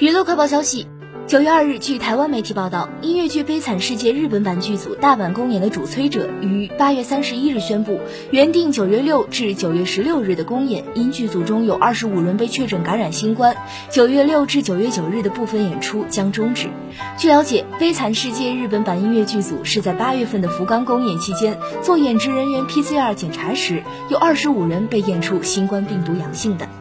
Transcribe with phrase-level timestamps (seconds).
[0.00, 0.86] 娱乐快报消息
[1.26, 8.00] 九月二日据台湾媒体报道音乐剧悲惨世界日本版剧组大阪公演的主催者于八月三十一日宣布
[8.30, 13.54] 原定九月六至九月十六日的公演因剧组中有二十五人被确诊感染新冠
[13.90, 16.68] 九月六至九月九日的部分演出将终止。
[17.18, 26.79] 据了解悲惨世界日本版音乐剧组是在八月份的福冈公演期间做演职人员 pcr 检查时有二十五人被验出新冠病毒阳性的。